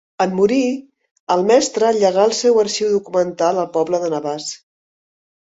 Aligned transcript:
En 0.23 0.31
morir, 0.37 0.61
el 1.35 1.43
mestre 1.51 1.91
llegà 1.97 2.25
el 2.31 2.35
seu 2.39 2.57
arxiu 2.63 2.89
documental 2.97 3.63
al 3.65 3.71
poble 3.79 4.01
de 4.07 4.11
Navàs. 4.15 4.49